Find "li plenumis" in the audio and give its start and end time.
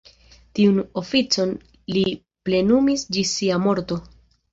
1.97-3.03